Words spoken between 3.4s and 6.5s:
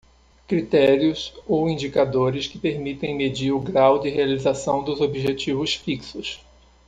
o grau de realização dos objetivos fixos.